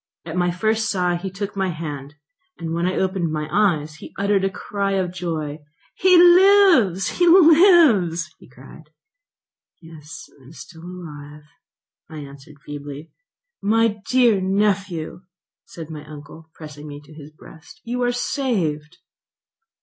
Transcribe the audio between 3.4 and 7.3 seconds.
eyes he uttered a cry of joy. "He lives! he